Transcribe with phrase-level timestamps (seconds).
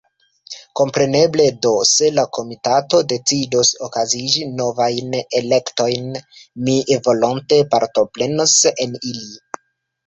[0.79, 6.09] Kompreneble do, se la Komitato decidos okazigi novajn elektojn,
[6.67, 6.81] mi
[7.11, 9.33] volonte partoprenos en ili.